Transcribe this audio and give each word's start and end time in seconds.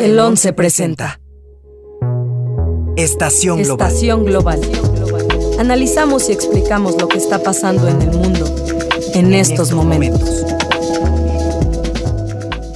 El 0.00 0.18
11 0.18 0.52
presenta. 0.52 1.20
Estación 2.96 3.62
Global. 3.62 3.88
Estación 3.88 4.24
Global. 4.24 4.60
Analizamos 5.58 6.28
y 6.28 6.32
explicamos 6.32 7.00
lo 7.00 7.08
que 7.08 7.18
está 7.18 7.42
pasando 7.42 7.88
en 7.88 8.02
el 8.02 8.10
mundo 8.10 8.46
en 9.14 9.34
estos 9.34 9.72
momentos. 9.72 10.44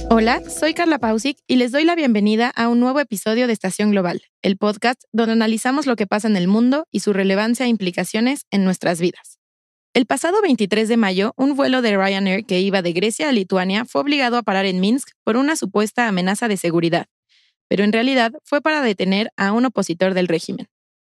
Hola, 0.09 0.41
soy 0.49 0.73
Carla 0.73 0.99
Pausic 0.99 1.37
y 1.47 1.55
les 1.55 1.71
doy 1.71 1.85
la 1.85 1.95
bienvenida 1.95 2.49
a 2.49 2.67
un 2.67 2.79
nuevo 2.79 2.99
episodio 2.99 3.47
de 3.47 3.53
Estación 3.53 3.91
Global, 3.91 4.21
el 4.41 4.57
podcast 4.57 5.01
donde 5.13 5.33
analizamos 5.33 5.85
lo 5.85 5.95
que 5.95 6.07
pasa 6.07 6.27
en 6.27 6.35
el 6.35 6.47
mundo 6.47 6.87
y 6.91 6.99
su 6.99 7.13
relevancia 7.13 7.65
e 7.65 7.69
implicaciones 7.69 8.45
en 8.51 8.65
nuestras 8.65 8.99
vidas. 8.99 9.40
El 9.93 10.05
pasado 10.05 10.41
23 10.41 10.87
de 10.87 10.95
mayo, 10.95 11.33
un 11.35 11.57
vuelo 11.57 11.81
de 11.81 11.97
Ryanair 11.97 12.45
que 12.45 12.61
iba 12.61 12.81
de 12.81 12.93
Grecia 12.93 13.27
a 13.27 13.33
Lituania 13.33 13.83
fue 13.83 13.99
obligado 13.99 14.37
a 14.37 14.41
parar 14.41 14.65
en 14.65 14.79
Minsk 14.79 15.09
por 15.25 15.35
una 15.35 15.57
supuesta 15.57 16.07
amenaza 16.07 16.47
de 16.47 16.55
seguridad, 16.55 17.07
pero 17.67 17.83
en 17.83 17.91
realidad 17.91 18.31
fue 18.45 18.61
para 18.61 18.81
detener 18.81 19.33
a 19.35 19.51
un 19.51 19.65
opositor 19.65 20.13
del 20.13 20.29
régimen. 20.29 20.69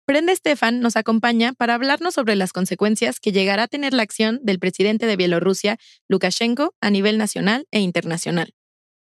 Brenda 0.08 0.34
Stefan 0.34 0.80
nos 0.80 0.96
acompaña 0.96 1.52
para 1.52 1.74
hablarnos 1.74 2.14
sobre 2.14 2.38
las 2.38 2.54
consecuencias 2.54 3.20
que 3.20 3.34
llegará 3.34 3.64
a 3.64 3.68
tener 3.68 3.94
la 3.94 4.04
acción 4.04 4.40
del 4.42 4.58
presidente 4.58 5.06
de 5.06 5.18
Bielorrusia, 5.18 5.78
Lukashenko, 6.08 6.74
a 6.80 6.90
nivel 6.90 7.18
nacional 7.18 7.68
e 7.72 7.82
internacional. 7.82 8.54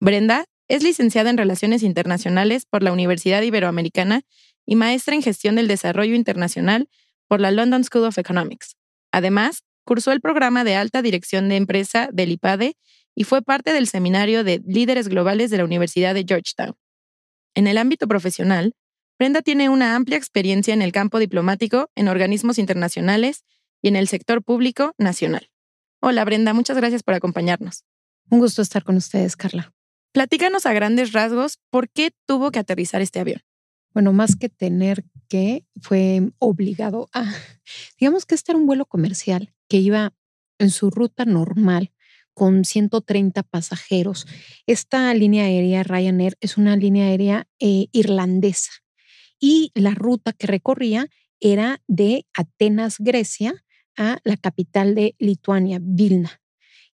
Brenda 0.00 0.46
es 0.66 0.82
licenciada 0.82 1.28
en 1.28 1.36
Relaciones 1.36 1.82
Internacionales 1.82 2.64
por 2.64 2.82
la 2.82 2.92
Universidad 2.92 3.42
Iberoamericana 3.42 4.22
y 4.64 4.76
maestra 4.76 5.14
en 5.14 5.22
Gestión 5.22 5.56
del 5.56 5.68
Desarrollo 5.68 6.14
Internacional 6.14 6.88
por 7.28 7.40
la 7.40 7.50
London 7.50 7.84
School 7.84 8.04
of 8.04 8.16
Economics. 8.16 8.76
Además, 9.12 9.62
cursó 9.84 10.12
el 10.12 10.20
programa 10.20 10.64
de 10.64 10.74
alta 10.74 11.02
dirección 11.02 11.48
de 11.48 11.56
empresa 11.56 12.08
del 12.12 12.32
IPADE 12.32 12.76
y 13.14 13.24
fue 13.24 13.42
parte 13.42 13.72
del 13.72 13.86
seminario 13.86 14.42
de 14.42 14.62
líderes 14.66 15.08
globales 15.08 15.50
de 15.50 15.58
la 15.58 15.64
Universidad 15.64 16.14
de 16.14 16.24
Georgetown. 16.26 16.74
En 17.54 17.66
el 17.66 17.78
ámbito 17.78 18.08
profesional, 18.08 18.74
Brenda 19.18 19.42
tiene 19.42 19.68
una 19.68 19.94
amplia 19.94 20.16
experiencia 20.16 20.72
en 20.74 20.82
el 20.82 20.90
campo 20.90 21.18
diplomático, 21.18 21.90
en 21.94 22.08
organismos 22.08 22.58
internacionales 22.58 23.44
y 23.82 23.88
en 23.88 23.96
el 23.96 24.08
sector 24.08 24.42
público 24.42 24.94
nacional. 24.98 25.50
Hola 26.00 26.24
Brenda, 26.24 26.54
muchas 26.54 26.76
gracias 26.76 27.02
por 27.02 27.14
acompañarnos. 27.14 27.84
Un 28.30 28.40
gusto 28.40 28.62
estar 28.62 28.82
con 28.82 28.96
ustedes, 28.96 29.36
Carla. 29.36 29.72
Platícanos 30.12 30.66
a 30.66 30.72
grandes 30.72 31.12
rasgos 31.12 31.58
por 31.70 31.88
qué 31.88 32.12
tuvo 32.26 32.50
que 32.50 32.58
aterrizar 32.58 33.02
este 33.02 33.20
avión. 33.20 33.42
Bueno, 33.94 34.12
más 34.12 34.36
que 34.36 34.48
tener 34.48 35.04
que, 35.28 35.64
fue 35.80 36.32
obligado 36.38 37.08
a, 37.12 37.24
digamos 37.98 38.26
que 38.26 38.34
este 38.34 38.52
era 38.52 38.58
un 38.58 38.66
vuelo 38.66 38.86
comercial 38.86 39.52
que 39.68 39.78
iba 39.78 40.12
en 40.58 40.70
su 40.70 40.90
ruta 40.90 41.24
normal 41.24 41.92
con 42.34 42.64
130 42.64 43.42
pasajeros. 43.42 44.26
Esta 44.66 45.12
línea 45.14 45.44
aérea 45.44 45.82
Ryanair 45.82 46.36
es 46.40 46.56
una 46.56 46.76
línea 46.76 47.06
aérea 47.06 47.46
eh, 47.58 47.86
irlandesa 47.92 48.72
y 49.38 49.70
la 49.74 49.94
ruta 49.94 50.32
que 50.32 50.46
recorría 50.46 51.08
era 51.40 51.82
de 51.88 52.26
Atenas, 52.34 52.96
Grecia, 52.98 53.64
a 53.96 54.18
la 54.24 54.36
capital 54.36 54.94
de 54.94 55.14
Lituania, 55.18 55.78
Vilna. 55.82 56.40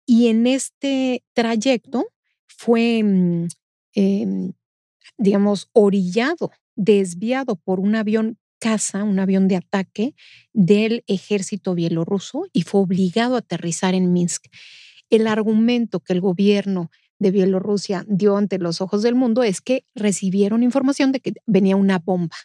Y 0.06 0.28
en 0.30 0.48
este 0.48 1.24
trayecto 1.34 2.08
fue, 2.48 3.04
mm, 3.04 3.48
em, 3.94 4.54
digamos, 5.18 5.70
orillado 5.74 6.52
desviado 6.78 7.58
por 7.58 7.82
un 7.82 7.96
avión 7.96 8.38
caza, 8.60 9.04
un 9.04 9.20
avión 9.20 9.48
de 9.48 9.58
ataque 9.58 10.16
del 10.54 11.04
ejército 11.08 11.76
bielorruso 11.76 12.46
y 12.54 12.62
fue 12.62 12.82
obligado 12.82 13.36
a 13.36 13.40
aterrizar 13.40 13.94
en 13.94 14.14
Minsk. 14.14 14.46
El 15.10 15.28
argumento 15.28 16.00
que 16.00 16.14
el 16.14 16.22
gobierno 16.22 16.90
de 17.20 17.32
Bielorrusia 17.32 18.06
dio 18.08 18.38
ante 18.38 18.60
los 18.60 18.82
ojos 18.82 19.02
del 19.02 19.16
mundo 19.16 19.44
es 19.44 19.62
que 19.62 19.86
recibieron 19.96 20.64
información 20.64 21.12
de 21.12 21.20
que 21.20 21.34
venía 21.46 21.76
una 21.76 22.00
bomba 22.00 22.36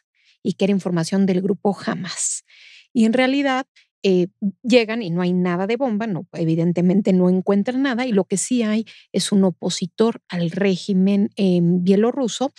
y 0.43 0.55
que 0.55 0.65
era 0.65 0.73
información 0.73 1.27
del 1.27 1.43
grupo 1.43 1.77
Hamas. 1.87 2.45
Y 2.93 3.05
en 3.05 3.13
realidad 3.13 3.67
eh, 4.03 4.29
llegan 4.63 5.03
y 5.03 5.11
no 5.11 5.23
hay 5.23 5.33
nada 5.33 5.67
de 5.67 5.77
bomba, 5.77 6.07
no, 6.07 6.27
evidentemente 6.33 7.13
no 7.13 7.29
encuentran 7.29 7.83
nada 7.83 8.07
y 8.07 8.13
lo 8.13 8.25
que 8.25 8.37
sí 8.37 8.63
hay 8.63 8.85
es 9.13 9.31
un 9.31 9.45
opositor 9.45 10.21
al 10.29 10.51
régimen 10.51 11.31
bielorruso 11.37 12.53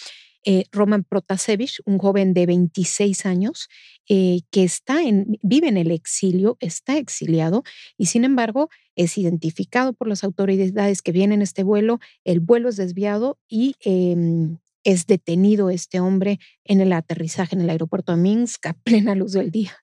eh, 0.45 0.65
Roman 0.71 1.03
Protasevich, 1.03 1.81
un 1.85 1.97
joven 1.97 2.33
de 2.33 2.45
26 2.45 3.25
años 3.25 3.69
eh, 4.09 4.41
que 4.51 4.63
está 4.63 5.01
en, 5.03 5.39
vive 5.41 5.67
en 5.67 5.77
el 5.77 5.91
exilio, 5.91 6.57
está 6.59 6.97
exiliado 6.97 7.63
y 7.97 8.07
sin 8.07 8.25
embargo 8.25 8.69
es 8.95 9.17
identificado 9.17 9.93
por 9.93 10.07
las 10.07 10.23
autoridades 10.23 11.01
que 11.01 11.11
vienen 11.11 11.39
en 11.39 11.41
este 11.43 11.63
vuelo, 11.63 11.99
el 12.23 12.39
vuelo 12.39 12.69
es 12.69 12.75
desviado 12.75 13.39
y 13.47 13.75
em, 13.79 14.57
es 14.83 15.07
detenido 15.07 15.69
este 15.69 15.99
hombre 15.99 16.39
en 16.65 16.81
el 16.81 16.93
aterrizaje 16.93 17.55
en 17.55 17.61
el 17.61 17.69
aeropuerto 17.69 18.11
de 18.11 18.21
Minsk 18.21 18.65
a 18.67 18.73
plena 18.83 19.15
luz 19.15 19.31
del 19.33 19.51
día. 19.51 19.77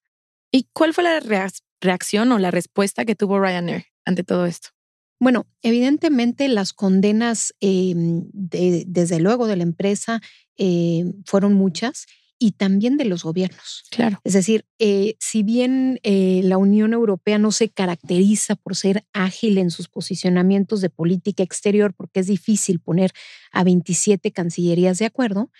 ¿Y 0.53 0.69
cuál 0.73 0.93
fue 0.95 1.05
la 1.05 1.21
reacción 1.81 2.33
o 2.33 2.39
la 2.39 2.51
respuesta 2.51 3.05
que 3.05 3.15
tuvo 3.15 3.41
Ryanair 3.41 3.87
ante 4.05 4.25
todo 4.25 4.47
esto? 4.47 4.71
Bueno, 5.23 5.47
evidentemente 5.61 6.49
las 6.49 6.73
condenas, 6.73 7.55
em, 7.61 8.25
desde 8.33 9.21
luego, 9.21 9.47
de 9.47 9.57
la 9.57 9.65
empresa 9.65 10.23
eh, 10.63 11.05
fueron 11.25 11.55
muchas 11.55 12.05
y 12.39 12.53
también 12.53 12.99
de 12.99 13.07
los 13.07 13.23
gobiernos. 13.23 13.85
Claro. 13.91 14.21
Es 14.25 14.35
decir, 14.35 14.67
eh, 14.79 15.17
si 15.19 15.43
bien 15.43 16.01
eh, 16.03 16.43
la 16.45 16.59
Unión 16.59 16.93
Europea 16.93 17.39
no 17.39 17.51
se 17.51 17.71
caracteriza 17.71 18.57
por 18.57 18.77
ser 18.77 19.07
ágil 19.15 19.57
en 19.57 19.71
sus 19.71 19.89
posicionamientos 19.89 20.83
de 20.83 20.91
política 20.91 21.43
exterior, 21.43 21.95
porque 21.95 22.21
es 22.21 22.27
difícil 22.27 22.79
poner 22.79 23.13
a 23.53 23.65
27 23.65 24.33
cancillerías 24.33 24.99
de 24.99 25.07
acuerdo, 25.07 25.51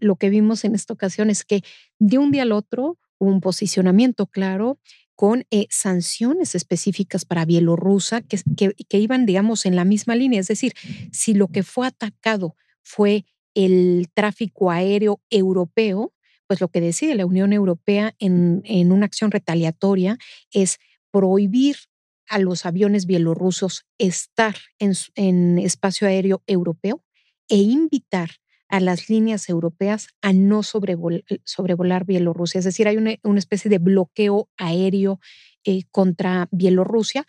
lo 0.00 0.16
que 0.16 0.30
vimos 0.30 0.64
en 0.64 0.74
esta 0.74 0.94
ocasión 0.94 1.28
es 1.28 1.44
que 1.44 1.62
de 1.98 2.16
un 2.16 2.30
día 2.30 2.42
al 2.42 2.52
otro 2.52 2.98
hubo 3.18 3.30
un 3.30 3.40
posicionamiento 3.40 4.26
claro 4.26 4.78
con 5.14 5.46
sanciones 5.68 6.54
específicas 6.54 7.26
para 7.26 7.44
Bielorrusia 7.44 8.22
que, 8.22 8.38
que, 8.88 8.98
iban, 8.98 9.26
digamos, 9.26 9.66
en 9.66 9.76
la 9.76 9.84
misma 9.84 10.16
línea. 10.16 10.40
Es 10.40 10.48
decir, 10.48 10.72
si 11.12 11.34
lo 11.34 11.48
que 11.48 11.62
fue 11.62 11.86
atacado 11.86 12.56
fue 12.82 13.24
el 13.54 14.08
tráfico 14.14 14.70
aéreo 14.70 15.20
europeo, 15.30 16.12
pues 16.46 16.60
lo 16.60 16.68
que 16.68 16.80
decide 16.80 17.14
la 17.14 17.26
Unión 17.26 17.52
Europea 17.52 18.14
en, 18.18 18.62
en 18.64 18.92
una 18.92 19.06
acción 19.06 19.30
retaliatoria 19.30 20.18
es 20.52 20.78
prohibir 21.10 21.76
a 22.28 22.38
los 22.38 22.64
aviones 22.64 23.06
bielorrusos 23.06 23.86
estar 23.98 24.56
en, 24.78 24.92
en 25.16 25.58
espacio 25.58 26.06
aéreo 26.06 26.42
europeo 26.46 27.02
e 27.48 27.56
invitar 27.56 28.30
a 28.68 28.78
las 28.78 29.10
líneas 29.10 29.48
europeas 29.48 30.08
a 30.22 30.32
no 30.32 30.62
sobrevolar 30.62 32.06
Bielorrusia. 32.06 32.60
Es 32.60 32.64
decir, 32.64 32.86
hay 32.86 32.96
una, 32.96 33.18
especie 33.36 33.68
de 33.68 33.78
bloqueo 33.78 34.48
aéreo 34.56 35.18
eh, 35.64 35.82
contra 35.90 36.48
Bielorrusia 36.52 37.26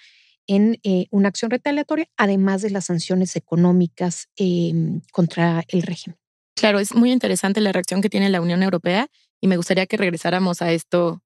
en 0.47 0.79
eh, 0.84 1.07
una 1.12 1.29
acción 1.29 1.52
retaliatoria, 1.52 2.07
además 2.18 2.62
de 2.62 2.72
las 2.72 2.85
sanciones 2.85 3.35
económicas 3.35 4.28
em, 4.35 5.02
contra 5.12 5.63
el 5.68 5.84
régimen. 5.84 6.18
Claro, 6.56 6.79
es 6.79 6.94
muy 6.94 7.12
interesante 7.12 7.62
la 7.62 7.72
reacción 7.72 8.02
que 8.02 8.09
tiene 8.09 8.29
la 8.29 8.41
Unión 8.41 8.62
Europea 8.63 9.07
y 9.40 9.47
me 9.47 9.57
gustaría 9.57 9.85
que 9.85 9.97
regresáramos 9.97 10.62
a 10.62 10.72
esto 10.72 11.22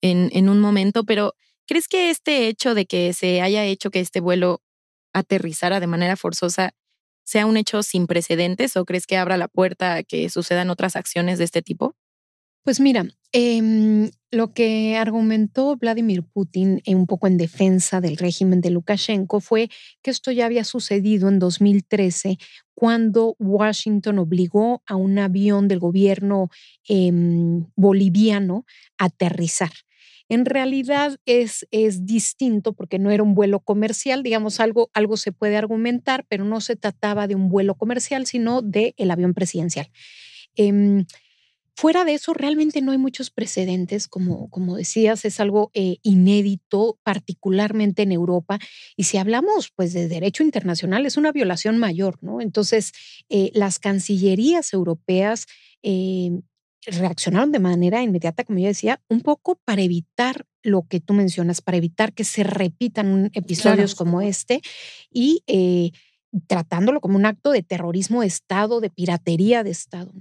en, 0.00 0.30
en 0.32 0.48
un 0.48 0.60
momento, 0.60 1.04
pero 1.04 1.34
¿crees 1.66 1.88
que 1.88 2.10
este 2.10 2.48
hecho 2.48 2.74
de 2.74 2.86
que 2.86 3.12
se 3.12 3.42
haya 3.42 3.64
hecho 3.64 3.90
que 3.90 4.00
este 4.00 4.20
vuelo 4.20 4.62
aterrizara 5.12 5.80
de 5.80 5.86
manera 5.86 6.16
forzosa 6.16 6.72
sea 7.24 7.46
un 7.46 7.56
hecho 7.56 7.82
sin 7.82 8.06
precedentes 8.06 8.76
o 8.76 8.84
crees 8.84 9.06
que 9.06 9.16
abra 9.16 9.36
la 9.36 9.48
puerta 9.48 9.94
a 9.94 10.02
que 10.02 10.28
sucedan 10.30 10.70
otras 10.70 10.96
acciones 10.96 11.38
de 11.38 11.44
este 11.44 11.62
tipo? 11.62 11.94
Pues 12.64 12.78
mira, 12.78 13.06
em, 13.32 14.10
lo 14.30 14.52
que 14.52 14.96
argumentó 14.96 15.76
Vladimir 15.76 16.22
Putin 16.22 16.82
un 16.86 17.06
poco 17.06 17.26
en 17.26 17.38
defensa 17.38 18.00
del 18.00 18.18
régimen 18.18 18.60
de 18.60 18.70
Lukashenko 18.70 19.40
fue 19.40 19.70
que 20.02 20.10
esto 20.10 20.30
ya 20.30 20.44
había 20.46 20.64
sucedido 20.64 21.28
en 21.28 21.38
2013 21.38 22.36
cuando 22.74 23.34
Washington 23.38 24.18
obligó 24.18 24.82
a 24.86 24.96
un 24.96 25.18
avión 25.18 25.68
del 25.68 25.78
gobierno 25.78 26.50
em, 26.86 27.66
boliviano 27.76 28.66
a 28.98 29.06
aterrizar. 29.06 29.72
En 30.28 30.44
realidad 30.44 31.18
es, 31.26 31.66
es 31.70 32.06
distinto 32.06 32.74
porque 32.74 32.98
no 32.98 33.10
era 33.10 33.22
un 33.22 33.34
vuelo 33.34 33.60
comercial, 33.60 34.22
digamos, 34.22 34.60
algo, 34.60 34.90
algo 34.94 35.16
se 35.16 35.32
puede 35.32 35.56
argumentar, 35.56 36.24
pero 36.28 36.44
no 36.44 36.60
se 36.60 36.76
trataba 36.76 37.26
de 37.26 37.34
un 37.34 37.48
vuelo 37.48 37.74
comercial, 37.74 38.26
sino 38.26 38.62
del 38.62 38.94
el 38.96 39.10
avión 39.10 39.34
presidencial. 39.34 39.90
Fuera 41.80 42.04
de 42.04 42.12
eso, 42.12 42.34
realmente 42.34 42.82
no 42.82 42.92
hay 42.92 42.98
muchos 42.98 43.30
precedentes, 43.30 44.06
como, 44.06 44.50
como 44.50 44.76
decías, 44.76 45.24
es 45.24 45.40
algo 45.40 45.70
eh, 45.72 45.96
inédito, 46.02 46.98
particularmente 47.02 48.02
en 48.02 48.12
Europa. 48.12 48.58
Y 48.96 49.04
si 49.04 49.16
hablamos 49.16 49.72
pues, 49.74 49.94
de 49.94 50.06
derecho 50.06 50.42
internacional, 50.42 51.06
es 51.06 51.16
una 51.16 51.32
violación 51.32 51.78
mayor, 51.78 52.18
¿no? 52.20 52.42
Entonces, 52.42 52.92
eh, 53.30 53.50
las 53.54 53.78
cancillerías 53.78 54.74
europeas 54.74 55.46
eh, 55.82 56.42
reaccionaron 56.84 57.50
de 57.50 57.60
manera 57.60 58.02
inmediata, 58.02 58.44
como 58.44 58.58
yo 58.58 58.66
decía, 58.66 59.00
un 59.08 59.22
poco 59.22 59.58
para 59.64 59.80
evitar 59.80 60.44
lo 60.62 60.82
que 60.82 61.00
tú 61.00 61.14
mencionas, 61.14 61.62
para 61.62 61.78
evitar 61.78 62.12
que 62.12 62.24
se 62.24 62.42
repitan 62.42 63.30
episodios 63.32 63.94
como 63.94 64.20
este 64.20 64.60
y 65.10 65.42
eh, 65.46 65.92
tratándolo 66.46 67.00
como 67.00 67.16
un 67.16 67.24
acto 67.24 67.52
de 67.52 67.62
terrorismo 67.62 68.20
de 68.20 68.26
Estado, 68.26 68.82
de 68.82 68.90
piratería 68.90 69.64
de 69.64 69.70
Estado. 69.70 70.12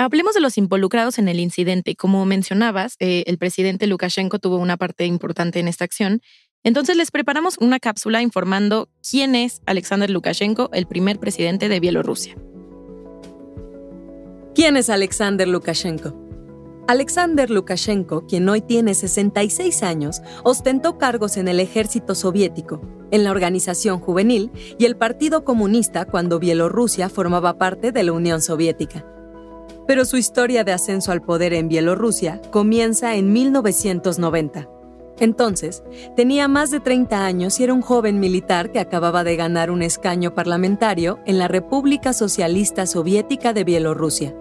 Hablemos 0.00 0.32
de 0.32 0.40
los 0.40 0.56
involucrados 0.58 1.18
en 1.18 1.26
el 1.26 1.40
incidente. 1.40 1.96
Como 1.96 2.24
mencionabas, 2.24 2.94
eh, 3.00 3.24
el 3.26 3.36
presidente 3.36 3.88
Lukashenko 3.88 4.38
tuvo 4.38 4.58
una 4.58 4.76
parte 4.76 5.06
importante 5.06 5.58
en 5.58 5.66
esta 5.66 5.84
acción. 5.84 6.22
Entonces 6.62 6.96
les 6.96 7.10
preparamos 7.10 7.58
una 7.58 7.80
cápsula 7.80 8.22
informando 8.22 8.88
quién 9.02 9.34
es 9.34 9.60
Alexander 9.66 10.08
Lukashenko, 10.08 10.70
el 10.72 10.86
primer 10.86 11.18
presidente 11.18 11.68
de 11.68 11.80
Bielorrusia. 11.80 12.36
¿Quién 14.54 14.76
es 14.76 14.88
Alexander 14.88 15.48
Lukashenko? 15.48 16.14
Alexander 16.86 17.50
Lukashenko, 17.50 18.24
quien 18.24 18.48
hoy 18.48 18.60
tiene 18.60 18.94
66 18.94 19.82
años, 19.82 20.22
ostentó 20.44 20.96
cargos 20.96 21.36
en 21.36 21.48
el 21.48 21.58
ejército 21.58 22.14
soviético, 22.14 22.80
en 23.10 23.24
la 23.24 23.32
organización 23.32 23.98
juvenil 23.98 24.52
y 24.78 24.84
el 24.84 24.96
Partido 24.96 25.44
Comunista 25.44 26.04
cuando 26.04 26.38
Bielorrusia 26.38 27.08
formaba 27.08 27.58
parte 27.58 27.90
de 27.90 28.04
la 28.04 28.12
Unión 28.12 28.40
Soviética. 28.40 29.17
Pero 29.88 30.04
su 30.04 30.18
historia 30.18 30.64
de 30.64 30.72
ascenso 30.72 31.12
al 31.12 31.22
poder 31.22 31.54
en 31.54 31.66
Bielorrusia 31.66 32.42
comienza 32.50 33.16
en 33.16 33.32
1990. 33.32 34.68
Entonces, 35.18 35.82
tenía 36.14 36.46
más 36.46 36.70
de 36.70 36.80
30 36.80 37.24
años 37.24 37.58
y 37.58 37.64
era 37.64 37.72
un 37.72 37.80
joven 37.80 38.20
militar 38.20 38.70
que 38.70 38.80
acababa 38.80 39.24
de 39.24 39.36
ganar 39.36 39.70
un 39.70 39.80
escaño 39.80 40.34
parlamentario 40.34 41.20
en 41.24 41.38
la 41.38 41.48
República 41.48 42.12
Socialista 42.12 42.86
Soviética 42.86 43.54
de 43.54 43.64
Bielorrusia. 43.64 44.36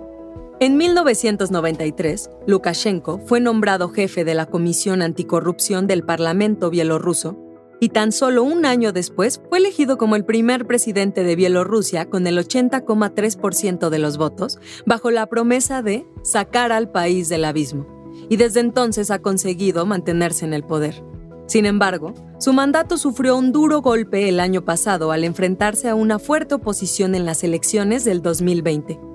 En 0.60 0.76
1993, 0.76 2.30
Lukashenko 2.46 3.22
fue 3.26 3.40
nombrado 3.40 3.88
jefe 3.88 4.26
de 4.26 4.34
la 4.34 4.48
Comisión 4.48 5.02
Anticorrupción 5.02 5.88
del 5.88 6.04
Parlamento 6.04 6.70
bielorruso 6.70 7.47
y 7.80 7.90
tan 7.90 8.12
solo 8.12 8.44
un 8.44 8.66
año 8.66 8.92
después 8.92 9.42
fue 9.50 9.60
elegido 9.60 9.98
como 9.98 10.16
el 10.16 10.26
primer 10.26 10.66
presidente 10.66 11.24
de 11.24 11.36
Bielorrusia 11.36 12.10
con 12.10 12.28
el 12.28 12.38
80,3% 12.38 13.90
de 13.90 14.00
los 14.00 14.18
votos, 14.18 14.60
bajo 14.86 15.12
la 15.12 15.28
promesa 15.28 15.82
de 15.82 16.06
sacar 16.24 16.72
al 16.72 16.92
país 16.92 17.30
del 17.30 17.46
abismo. 17.46 17.86
Y 18.30 18.38
desde 18.38 18.62
entonces 18.62 19.12
ha 19.12 19.20
conseguido 19.20 19.86
mantenerse 19.86 20.46
en 20.46 20.54
el 20.54 20.64
poder. 20.64 21.04
Sin 21.46 21.66
embargo, 21.66 22.14
su 22.40 22.52
mandato 22.52 22.98
sufrió 22.98 23.38
un 23.38 23.52
duro 23.52 23.82
golpe 23.82 24.28
el 24.28 24.40
año 24.40 24.66
pasado 24.66 25.12
al 25.12 25.24
enfrentarse 25.24 25.88
a 25.88 25.96
una 25.96 26.20
fuerte 26.20 26.56
oposición 26.56 27.16
en 27.16 27.26
las 27.26 27.44
elecciones 27.44 28.04
del 28.04 28.22
2020 28.22 29.07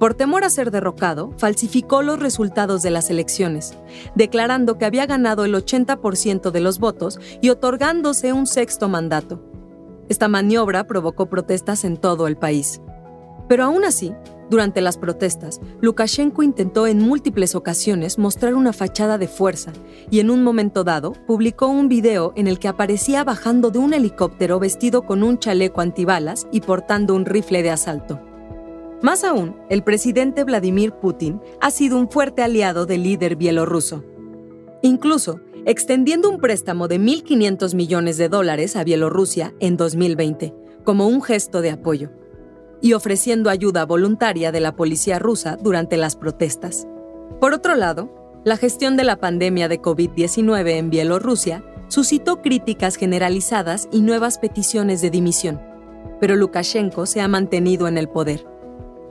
por 0.00 0.14
temor 0.14 0.44
a 0.44 0.50
ser 0.50 0.70
derrocado, 0.70 1.34
falsificó 1.36 2.00
los 2.00 2.18
resultados 2.18 2.82
de 2.82 2.88
las 2.88 3.10
elecciones, 3.10 3.74
declarando 4.14 4.78
que 4.78 4.86
había 4.86 5.04
ganado 5.04 5.44
el 5.44 5.54
80% 5.54 6.50
de 6.50 6.60
los 6.60 6.78
votos 6.78 7.20
y 7.42 7.50
otorgándose 7.50 8.32
un 8.32 8.46
sexto 8.46 8.88
mandato. 8.88 9.44
Esta 10.08 10.26
maniobra 10.26 10.86
provocó 10.86 11.26
protestas 11.26 11.84
en 11.84 11.98
todo 11.98 12.28
el 12.28 12.38
país. 12.38 12.80
Pero 13.46 13.64
aún 13.64 13.84
así, 13.84 14.14
durante 14.48 14.80
las 14.80 14.96
protestas, 14.96 15.60
Lukashenko 15.82 16.42
intentó 16.42 16.86
en 16.86 16.98
múltiples 16.98 17.54
ocasiones 17.54 18.18
mostrar 18.18 18.54
una 18.54 18.72
fachada 18.72 19.18
de 19.18 19.28
fuerza 19.28 19.70
y 20.10 20.20
en 20.20 20.30
un 20.30 20.42
momento 20.42 20.82
dado 20.82 21.12
publicó 21.26 21.66
un 21.66 21.88
video 21.88 22.32
en 22.36 22.46
el 22.46 22.58
que 22.58 22.68
aparecía 22.68 23.22
bajando 23.22 23.70
de 23.70 23.80
un 23.80 23.92
helicóptero 23.92 24.58
vestido 24.58 25.02
con 25.02 25.22
un 25.22 25.38
chaleco 25.38 25.82
antibalas 25.82 26.46
y 26.50 26.62
portando 26.62 27.14
un 27.14 27.26
rifle 27.26 27.62
de 27.62 27.70
asalto. 27.70 28.29
Más 29.02 29.24
aún, 29.24 29.56
el 29.70 29.82
presidente 29.82 30.44
Vladimir 30.44 30.92
Putin 30.92 31.40
ha 31.62 31.70
sido 31.70 31.98
un 31.98 32.10
fuerte 32.10 32.42
aliado 32.42 32.84
del 32.84 33.02
líder 33.02 33.36
bielorruso. 33.36 34.04
Incluso, 34.82 35.40
extendiendo 35.64 36.28
un 36.28 36.38
préstamo 36.38 36.86
de 36.86 37.00
1.500 37.00 37.74
millones 37.74 38.18
de 38.18 38.28
dólares 38.28 38.76
a 38.76 38.84
Bielorrusia 38.84 39.54
en 39.58 39.78
2020, 39.78 40.54
como 40.84 41.06
un 41.06 41.22
gesto 41.22 41.62
de 41.62 41.70
apoyo, 41.70 42.10
y 42.82 42.92
ofreciendo 42.92 43.48
ayuda 43.48 43.86
voluntaria 43.86 44.52
de 44.52 44.60
la 44.60 44.76
policía 44.76 45.18
rusa 45.18 45.56
durante 45.56 45.96
las 45.96 46.14
protestas. 46.16 46.86
Por 47.40 47.54
otro 47.54 47.76
lado, 47.76 48.10
la 48.44 48.58
gestión 48.58 48.98
de 48.98 49.04
la 49.04 49.16
pandemia 49.16 49.68
de 49.68 49.80
COVID-19 49.80 50.76
en 50.76 50.90
Bielorrusia 50.90 51.64
suscitó 51.88 52.42
críticas 52.42 52.96
generalizadas 52.96 53.88
y 53.90 54.02
nuevas 54.02 54.38
peticiones 54.38 55.00
de 55.00 55.08
dimisión, 55.08 55.58
pero 56.20 56.36
Lukashenko 56.36 57.06
se 57.06 57.22
ha 57.22 57.28
mantenido 57.28 57.88
en 57.88 57.96
el 57.96 58.08
poder 58.08 58.49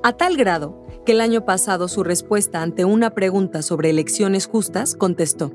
a 0.04 0.14
tal 0.14 0.38
grado 0.38 0.86
que 1.06 1.12
el 1.12 1.22
año 1.22 1.46
pasado 1.46 1.88
su 1.88 2.04
respuesta 2.04 2.62
ante 2.62 2.86
una 2.86 3.10
pregunta 3.12 3.62
sobre 3.62 3.90
elecciones 3.90 4.46
justas 4.46 4.96
contestó, 4.96 5.52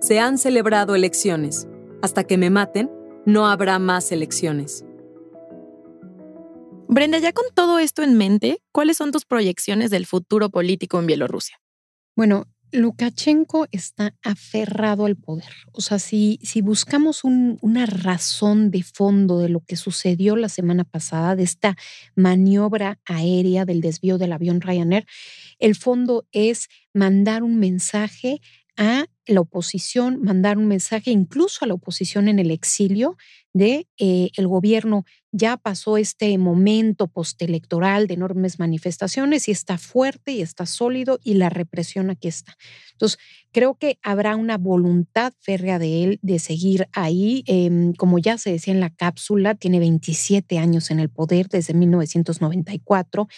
se 0.00 0.20
han 0.20 0.38
celebrado 0.38 0.94
elecciones, 0.94 1.66
hasta 2.02 2.24
que 2.24 2.38
me 2.38 2.50
maten, 2.50 2.90
no 3.26 3.48
habrá 3.48 3.78
más 3.78 4.12
elecciones. 4.12 4.84
Brenda, 6.86 7.18
ya 7.18 7.32
con 7.32 7.44
todo 7.54 7.78
esto 7.78 8.02
en 8.02 8.16
mente, 8.16 8.62
¿cuáles 8.72 8.96
son 8.96 9.12
tus 9.12 9.24
proyecciones 9.24 9.90
del 9.90 10.06
futuro 10.06 10.48
político 10.48 10.98
en 10.98 11.06
Bielorrusia? 11.06 11.60
Bueno, 12.16 12.46
Lukashenko 12.72 13.66
está 13.72 14.14
aferrado 14.22 15.06
al 15.06 15.16
poder. 15.16 15.52
O 15.72 15.80
sea, 15.80 15.98
si, 15.98 16.38
si 16.42 16.60
buscamos 16.60 17.22
una 17.24 17.86
razón 17.86 18.70
de 18.70 18.82
fondo 18.82 19.38
de 19.38 19.48
lo 19.48 19.60
que 19.60 19.76
sucedió 19.76 20.36
la 20.36 20.48
semana 20.48 20.84
pasada, 20.84 21.36
de 21.36 21.44
esta 21.44 21.76
maniobra 22.14 23.00
aérea 23.04 23.64
del 23.64 23.80
desvío 23.80 24.18
del 24.18 24.32
avión 24.32 24.60
Ryanair, 24.60 25.06
el 25.58 25.74
fondo 25.74 26.26
es 26.32 26.68
mandar 26.92 27.42
un 27.42 27.58
mensaje 27.58 28.40
a 28.76 29.06
la 29.26 29.40
oposición, 29.40 30.22
mandar 30.22 30.56
un 30.56 30.66
mensaje 30.66 31.10
incluso 31.10 31.64
a 31.64 31.68
la 31.68 31.74
oposición 31.74 32.28
en 32.28 32.38
el 32.38 32.50
exilio 32.50 33.16
de 33.52 33.88
eh, 33.98 34.30
el 34.36 34.46
gobierno 34.46 35.04
ya 35.30 35.56
pasó 35.56 35.98
este 35.98 36.36
momento 36.38 37.06
postelectoral 37.06 38.06
de 38.06 38.14
enormes 38.14 38.58
manifestaciones 38.58 39.48
y 39.48 39.50
está 39.50 39.76
fuerte 39.76 40.32
y 40.32 40.42
está 40.42 40.64
sólido 40.64 41.18
y 41.22 41.34
la 41.34 41.50
represión 41.50 42.08
aquí 42.10 42.28
está. 42.28 42.56
Entonces, 42.92 43.18
creo 43.52 43.74
que 43.74 43.98
habrá 44.02 44.36
una 44.36 44.56
voluntad 44.56 45.32
férrea 45.40 45.78
de 45.78 46.04
él 46.04 46.18
de 46.22 46.38
seguir 46.38 46.88
ahí. 46.92 47.44
Em, 47.46 47.92
como 47.92 48.18
ya 48.18 48.38
se 48.38 48.50
decía 48.50 48.72
en 48.72 48.80
la 48.80 48.90
cápsula, 48.90 49.54
tiene 49.54 49.80
27 49.80 50.58
años 50.58 50.90
en 50.90 50.98
el 51.00 51.10
poder 51.10 51.48
desde 51.48 51.74
1994 51.74 53.28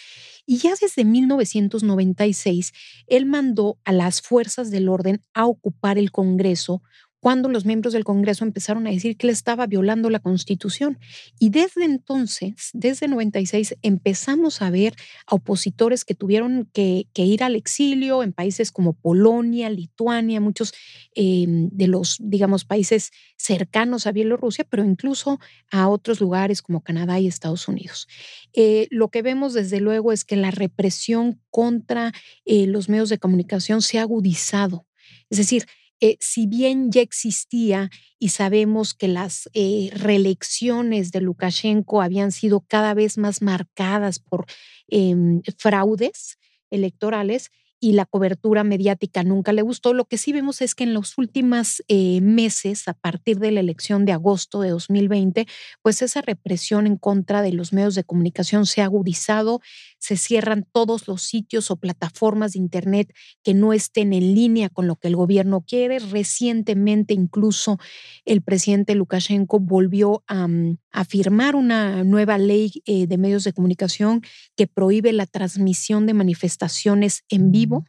y 0.46 0.58
ya 0.58 0.74
desde 0.80 1.04
1996 1.04 2.72
él 3.06 3.26
mandó 3.26 3.78
a 3.84 3.92
las 3.92 4.22
fuerzas 4.22 4.70
del 4.70 4.88
orden 4.88 5.22
a 5.34 5.46
ocupar 5.46 5.98
el 5.98 6.12
Congreso 6.12 6.82
cuando 7.20 7.50
los 7.50 7.66
miembros 7.66 7.92
del 7.92 8.04
Congreso 8.04 8.44
empezaron 8.44 8.86
a 8.86 8.90
decir 8.90 9.16
que 9.16 9.26
él 9.26 9.30
estaba 9.30 9.66
violando 9.66 10.08
la 10.08 10.20
Constitución. 10.20 10.98
Y 11.38 11.50
desde 11.50 11.84
entonces, 11.84 12.70
desde 12.72 13.08
96, 13.08 13.76
empezamos 13.82 14.62
a 14.62 14.70
ver 14.70 14.94
a 15.26 15.34
opositores 15.34 16.04
que 16.06 16.14
tuvieron 16.14 16.68
que, 16.72 17.06
ir 17.14 17.44
al 17.44 17.54
exilio 17.54 18.22
en 18.22 18.32
países 18.32 18.72
como 18.72 18.94
Polonia, 18.94 19.68
Lituania, 19.68 20.40
muchos 20.40 20.72
em, 21.14 21.68
de 21.70 21.86
los, 21.86 22.16
digamos, 22.18 22.64
países 22.64 23.10
cercanos 23.36 24.06
a 24.06 24.12
Bielorrusia, 24.12 24.64
pero 24.64 24.82
incluso 24.82 25.38
a 25.70 25.88
otros 25.88 26.20
lugares 26.20 26.62
como 26.62 26.82
Canadá 26.82 27.20
y 27.20 27.26
Estados 27.26 27.68
Unidos. 27.68 28.08
Eh, 28.54 28.88
lo 28.90 29.08
que 29.08 29.20
vemos 29.20 29.52
desde 29.52 29.80
luego 29.80 30.12
es 30.12 30.24
que 30.24 30.36
la 30.36 30.50
represión 30.50 31.38
contra 31.50 32.12
eh, 32.46 32.66
los 32.66 32.88
medios 32.88 33.10
de 33.10 33.18
comunicación 33.18 33.82
se 33.82 33.98
ha 33.98 34.02
agudizado. 34.02 34.86
Es 35.28 35.38
decir, 35.38 35.66
eh, 36.00 36.16
si 36.20 36.46
bien 36.46 36.90
ya 36.90 37.02
existía 37.02 37.90
y 38.18 38.30
sabemos 38.30 38.94
que 38.94 39.08
las 39.08 39.48
eh, 39.54 39.90
reelecciones 39.94 41.12
de 41.12 41.20
Lukashenko 41.20 42.02
habían 42.02 42.32
sido 42.32 42.60
cada 42.60 42.94
vez 42.94 43.18
más 43.18 43.42
marcadas 43.42 44.18
por 44.18 44.46
em, 44.88 45.42
fraudes 45.58 46.38
electorales, 46.70 47.50
y 47.80 47.92
la 47.94 48.04
cobertura 48.04 48.62
mediática 48.62 49.24
nunca 49.24 49.52
le 49.52 49.62
gustó. 49.62 49.94
Lo 49.94 50.04
que 50.04 50.18
sí 50.18 50.32
vemos 50.32 50.60
es 50.60 50.74
que 50.74 50.84
en 50.84 50.92
los 50.92 51.16
últimos 51.16 51.82
eh, 51.88 52.20
meses, 52.20 52.86
a 52.86 52.92
partir 52.92 53.38
de 53.38 53.50
la 53.50 53.60
elección 53.60 54.04
de 54.04 54.12
agosto 54.12 54.60
de 54.60 54.68
2020, 54.68 55.46
pues 55.80 56.02
esa 56.02 56.20
represión 56.20 56.86
en 56.86 56.96
contra 56.96 57.40
de 57.40 57.52
los 57.52 57.72
medios 57.72 57.94
de 57.94 58.04
comunicación 58.04 58.66
se 58.66 58.82
ha 58.82 58.84
agudizado, 58.84 59.60
se 60.00 60.16
cierran 60.16 60.66
todos 60.72 61.06
los 61.06 61.22
sitios 61.22 61.70
o 61.70 61.76
plataformas 61.76 62.52
de 62.54 62.58
Internet 62.58 63.14
que 63.44 63.54
no 63.54 63.72
estén 63.72 64.12
en 64.12 64.34
línea 64.34 64.70
con 64.70 64.86
lo 64.86 64.96
que 64.96 65.08
el 65.08 65.14
gobierno 65.14 65.60
quiere. 65.60 65.98
Recientemente 65.98 67.14
incluso 67.14 67.78
el 68.24 68.42
presidente 68.42 68.94
Lukashenko 68.94 69.60
volvió 69.60 70.24
a, 70.26 70.48
mm, 70.48 70.78
firmar 71.06 71.54
una 71.54 72.02
nueva 72.02 72.38
ley 72.38 72.72
eh, 72.86 73.06
de 73.06 73.18
medios 73.18 73.44
de 73.44 73.52
comunicación 73.52 74.22
que 74.56 74.66
prohíbe 74.66 75.12
la 75.12 75.26
transmisión 75.26 76.06
de 76.06 76.14
manifestaciones 76.14 77.22
en 77.28 77.52
vivo, 77.52 77.84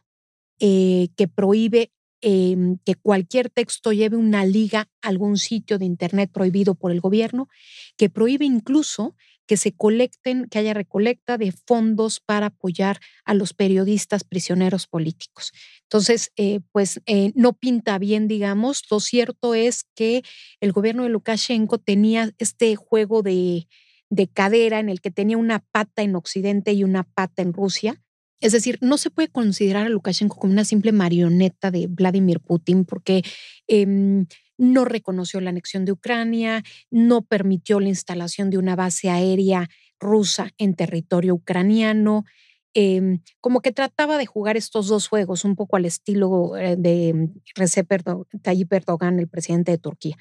eh, 0.60 1.08
que 1.16 1.28
prohíbe 1.28 1.92
em, 2.24 2.78
que 2.84 2.94
cualquier 2.94 3.50
texto 3.50 3.90
lleve 3.92 4.16
una 4.16 4.44
liga 4.46 4.88
a 5.02 5.08
algún 5.08 5.38
sitio 5.38 5.76
de 5.76 5.86
Internet 5.86 6.30
prohibido 6.32 6.76
por 6.76 6.92
el 6.92 7.00
gobierno, 7.00 7.48
que 7.96 8.10
prohíbe 8.10 8.44
incluso 8.44 9.16
que 9.46 9.56
se 9.56 9.72
colecten, 9.72 10.46
que 10.48 10.58
haya 10.58 10.74
recolecta 10.74 11.38
de 11.38 11.52
fondos 11.52 12.20
para 12.20 12.46
apoyar 12.46 12.98
a 13.24 13.34
los 13.34 13.54
periodistas 13.54 14.24
prisioneros 14.24 14.86
políticos. 14.86 15.52
Entonces, 15.82 16.32
eh, 16.36 16.60
pues 16.72 17.00
eh, 17.06 17.32
no 17.34 17.52
pinta 17.52 17.98
bien, 17.98 18.28
digamos. 18.28 18.82
Lo 18.90 19.00
cierto 19.00 19.54
es 19.54 19.84
que 19.94 20.22
el 20.60 20.72
gobierno 20.72 21.02
de 21.02 21.10
Lukashenko 21.10 21.78
tenía 21.78 22.30
este 22.38 22.76
juego 22.76 23.22
de, 23.22 23.68
de 24.10 24.28
cadera 24.28 24.78
en 24.80 24.88
el 24.88 25.00
que 25.00 25.10
tenía 25.10 25.38
una 25.38 25.60
pata 25.72 26.02
en 26.02 26.16
Occidente 26.16 26.72
y 26.72 26.84
una 26.84 27.04
pata 27.04 27.42
en 27.42 27.52
Rusia. 27.52 28.00
Es 28.40 28.52
decir, 28.52 28.76
no 28.80 28.98
se 28.98 29.08
puede 29.08 29.28
considerar 29.28 29.86
a 29.86 29.88
Lukashenko 29.88 30.36
como 30.36 30.52
una 30.52 30.64
simple 30.64 30.92
marioneta 30.92 31.70
de 31.70 31.86
Vladimir 31.86 32.40
Putin 32.40 32.84
porque 32.84 33.22
em, 33.68 34.26
no 34.62 34.84
reconoció 34.84 35.40
la 35.40 35.50
anexión 35.50 35.84
de 35.84 35.92
Ucrania, 35.92 36.62
no 36.90 37.22
permitió 37.22 37.80
la 37.80 37.88
instalación 37.88 38.48
de 38.48 38.58
una 38.58 38.76
base 38.76 39.10
aérea 39.10 39.68
rusa 39.98 40.50
en 40.56 40.74
territorio 40.74 41.34
ucraniano. 41.34 42.24
Em, 42.74 43.20
como 43.40 43.60
que 43.60 43.72
trataba 43.72 44.16
de 44.18 44.26
jugar 44.26 44.56
estos 44.56 44.86
dos 44.86 45.08
juegos, 45.08 45.44
un 45.44 45.56
poco 45.56 45.76
al 45.76 45.84
estilo 45.84 46.56
eh, 46.56 46.76
de 46.78 47.28
Recep 47.56 47.90
Tayyip 48.40 48.72
Erdogan, 48.72 49.18
el 49.18 49.28
presidente 49.28 49.72
de 49.72 49.78
Turquía. 49.78 50.16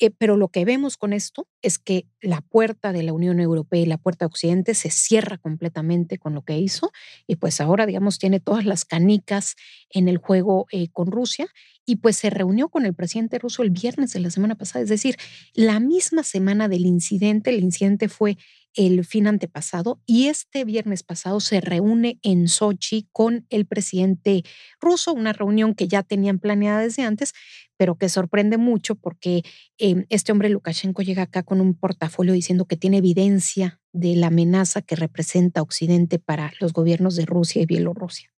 Eh, 0.00 0.10
pero 0.10 0.36
lo 0.36 0.48
que 0.48 0.64
vemos 0.64 0.96
con 0.96 1.12
esto 1.12 1.46
es 1.62 1.78
que 1.78 2.06
la 2.20 2.40
puerta 2.40 2.92
de 2.92 3.04
la 3.04 3.12
Unión 3.12 3.38
Europea 3.38 3.80
y 3.80 3.86
la 3.86 3.96
puerta 3.96 4.24
de 4.24 4.30
Occidente 4.30 4.74
se 4.74 4.90
cierra 4.90 5.38
completamente 5.38 6.18
con 6.18 6.34
lo 6.34 6.42
que 6.42 6.58
hizo 6.58 6.90
y 7.28 7.36
pues 7.36 7.60
ahora, 7.60 7.86
digamos, 7.86 8.18
tiene 8.18 8.40
todas 8.40 8.64
las 8.64 8.84
canicas 8.84 9.54
en 9.90 10.08
el 10.08 10.18
juego 10.18 10.66
eh, 10.72 10.88
con 10.90 11.12
Rusia 11.12 11.46
y 11.86 11.96
pues 11.96 12.16
se 12.16 12.30
reunió 12.30 12.68
con 12.70 12.86
el 12.86 12.94
presidente 12.94 13.38
ruso 13.38 13.62
el 13.62 13.70
viernes 13.70 14.12
de 14.12 14.20
la 14.20 14.30
semana 14.30 14.56
pasada, 14.56 14.82
es 14.82 14.88
decir, 14.88 15.16
la 15.54 15.78
misma 15.78 16.24
semana 16.24 16.68
del 16.68 16.86
incidente, 16.86 17.50
el 17.50 17.60
incidente 17.60 18.08
fue 18.08 18.36
el 18.74 19.04
fin 19.04 19.26
antepasado 19.26 20.00
y 20.06 20.26
este 20.26 20.64
viernes 20.64 21.02
pasado 21.02 21.40
se 21.40 21.60
reúne 21.60 22.18
en 22.22 22.48
Sochi 22.48 23.08
con 23.12 23.46
el 23.50 23.66
presidente 23.66 24.44
ruso, 24.80 25.12
una 25.12 25.32
reunión 25.32 25.74
que 25.74 25.88
ya 25.88 26.02
tenían 26.02 26.38
planeada 26.38 26.80
desde 26.80 27.02
antes, 27.02 27.32
pero 27.76 27.96
que 27.96 28.08
sorprende 28.08 28.58
mucho 28.58 28.94
porque 28.94 29.42
em, 29.78 30.06
este 30.08 30.32
hombre 30.32 30.48
Lukashenko 30.48 31.02
llega 31.02 31.22
acá 31.22 31.42
con 31.42 31.60
un 31.60 31.74
portafolio 31.74 32.32
diciendo 32.32 32.66
que 32.66 32.76
tiene 32.76 32.98
evidencia 32.98 33.80
de 33.92 34.16
la 34.16 34.28
amenaza 34.28 34.82
que 34.82 34.96
representa 34.96 35.62
Occidente 35.62 36.18
para 36.18 36.52
los 36.60 36.72
gobiernos 36.72 37.16
de 37.16 37.26
Rusia 37.26 37.62
y 37.62 37.66
Bielorrusia. 37.66 38.30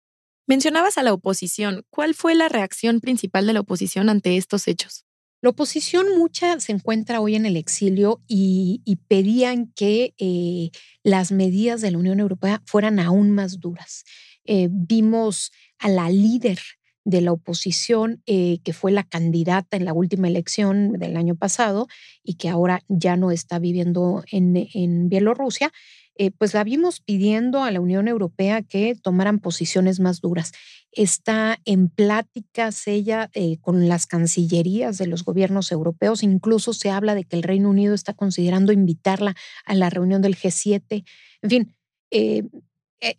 Mencionabas 0.46 0.98
a 0.98 1.02
la 1.02 1.14
oposición. 1.14 1.86
¿Cuál 1.88 2.14
fue 2.14 2.34
la 2.34 2.48
reacción 2.48 3.00
principal 3.00 3.46
de 3.46 3.54
la 3.54 3.60
oposición 3.60 4.10
ante 4.10 4.36
estos 4.36 4.68
hechos? 4.68 5.06
La 5.44 5.50
oposición 5.50 6.06
mucha 6.16 6.58
se 6.58 6.72
encuentra 6.72 7.20
hoy 7.20 7.34
en 7.34 7.44
el 7.44 7.58
exilio 7.58 8.22
y, 8.26 8.80
pedían 9.08 9.66
que 9.76 10.14
eh, 10.16 10.70
las 11.02 11.32
medidas 11.32 11.82
de 11.82 11.90
la 11.90 11.98
Unión 11.98 12.18
Europea 12.18 12.62
fueran 12.64 12.98
aún 12.98 13.30
más 13.30 13.60
duras. 13.60 14.04
Eh, 14.46 14.68
vimos 14.70 15.52
a 15.78 15.90
la 15.90 16.08
líder 16.08 16.60
de 17.04 17.20
la 17.20 17.32
oposición, 17.32 18.22
eh, 18.24 18.60
que 18.64 18.72
fue 18.72 18.90
la 18.90 19.02
candidata 19.02 19.76
en 19.76 19.84
la 19.84 19.92
última 19.92 20.28
elección 20.28 20.94
del 20.94 21.14
año 21.14 21.34
pasado 21.34 21.88
y 22.22 22.36
que 22.36 22.48
ahora 22.48 22.82
ya 22.88 23.18
no 23.18 23.30
está 23.30 23.58
viviendo 23.58 24.24
en, 24.30 24.66
en 24.72 25.10
Bielorrusia, 25.10 25.74
eh, 26.16 26.30
pues 26.30 26.54
la 26.54 26.64
vimos 26.64 27.00
pidiendo 27.00 27.62
a 27.62 27.70
la 27.70 27.80
Unión 27.80 28.08
Europea 28.08 28.62
que 28.62 28.94
tomaran 28.94 29.40
posiciones 29.40 30.00
más 30.00 30.20
duras. 30.20 30.52
Está 30.92 31.58
en 31.64 31.88
pláticas 31.88 32.86
ella 32.86 33.30
eh, 33.34 33.58
con 33.60 33.88
las 33.88 34.06
cancillerías 34.06 34.98
de 34.98 35.06
los 35.06 35.24
gobiernos 35.24 35.72
europeos, 35.72 36.22
incluso 36.22 36.72
se 36.72 36.90
habla 36.90 37.14
de 37.14 37.24
que 37.24 37.36
el 37.36 37.42
Reino 37.42 37.70
Unido 37.70 37.94
está 37.94 38.14
considerando 38.14 38.72
invitarla 38.72 39.34
a 39.64 39.74
la 39.74 39.90
reunión 39.90 40.22
del 40.22 40.36
G7. 40.36 41.04
En 41.42 41.50
fin, 41.50 41.74
eh, 42.10 42.44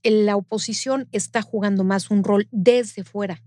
la 0.04 0.38
oposición 0.38 1.08
está 1.12 1.42
jugando 1.42 1.84
más 1.84 2.10
un 2.10 2.24
rol 2.24 2.48
desde 2.52 3.04
fuera 3.04 3.42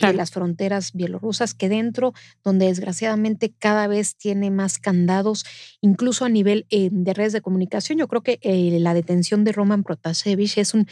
de 0.00 0.12
las 0.14 0.30
fronteras 0.30 0.92
bielorrusas 0.92 1.54
que 1.54 1.68
dentro, 1.68 2.14
donde 2.42 2.66
desgraciadamente 2.66 3.52
cada 3.56 3.86
vez 3.86 4.16
tiene 4.16 4.50
más 4.50 4.78
candados, 4.78 5.44
incluso 5.80 6.24
a 6.24 6.28
nivel 6.28 6.66
eh, 6.70 6.88
de 6.90 7.14
redes 7.14 7.32
de 7.32 7.42
comunicación. 7.42 7.98
Yo 7.98 8.08
creo 8.08 8.22
que 8.22 8.38
eh, 8.42 8.78
la 8.80 8.94
detención 8.94 9.44
de 9.44 9.52
Roman 9.52 9.82
Protasevich 9.82 10.58
es 10.58 10.74
un, 10.74 10.86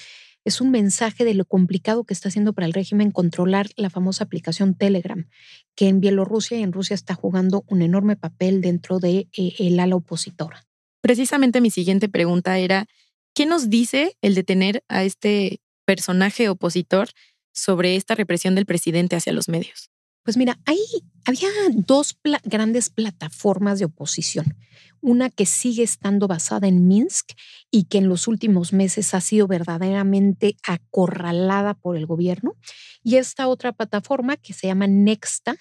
es 0.45 0.61
un 0.61 0.71
mensaje 0.71 1.25
de 1.25 1.35
lo 1.35 1.45
complicado 1.45 2.05
que 2.05 2.15
está 2.15 2.29
haciendo 2.29 2.53
para 2.53 2.67
el 2.67 2.73
régimen 2.73 3.11
controlar 3.11 3.69
la 3.77 3.91
famosa 3.91 4.25
aplicación 4.25 4.75
Telegram, 4.75 5.29
que 5.75 5.89
en 5.89 6.01
Bielorrusia 6.01 6.59
y 6.59 6.63
en 6.63 6.73
Rusia 6.73 6.95
está 6.95 7.15
jugando 7.15 7.65
un 7.69 7.83
enorme 7.83 8.17
papel 8.17 8.61
dentro 8.61 8.99
de 8.99 9.29
eh, 9.37 9.55
el 9.59 9.79
ala 9.81 9.97
opositora. 9.97 10.67
Precisamente 11.03 11.61
mi 11.61 11.71
siguiente 11.71 12.09
pregunta 12.09 12.59
era, 12.59 12.87
¿qué 13.35 13.47
nos 13.47 13.71
dice 13.71 14.17
el 14.21 14.35
detener 14.35 14.85
a 14.89 15.05
este 15.05 15.61
personaje 15.87 16.49
opositor 16.49 17.09
sobre 17.53 17.97
esta 17.97 18.15
represión 18.15 18.55
del 18.55 18.67
presidente 18.67 19.17
hacia 19.17 19.33
los 19.33 19.49
medios? 19.49 19.91
Pues 20.23 20.37
mira, 20.37 20.59
ahí 20.67 20.85
había 21.25 21.49
dos 21.75 22.17
grandes 22.45 22.91
plataformas 22.91 23.79
de 23.79 23.87
oposición. 23.87 24.57
Una 25.01 25.31
que 25.31 25.47
sigue 25.47 25.83
estando 25.83 26.29
basada 26.29 26.69
en 26.69 26.87
Minsk 26.87 27.31
y 27.71 27.85
que 27.85 27.99
en 27.99 28.09
los 28.09 28.29
últimos 28.29 28.75
meses 28.75 29.15
ha 29.15 29.21
sido 29.23 29.47
verdaderamente 29.47 30.57
acorralada 30.63 31.73
por 31.75 31.97
el 31.97 32.07
gobierno. 32.07 32.55
Y 33.03 33.17
esta 33.17 33.49
otra 33.49 33.73
plataforma 33.73 34.37
que 34.37 34.53
se 34.53 34.67
llama 34.67 34.87
Nexta, 34.87 35.57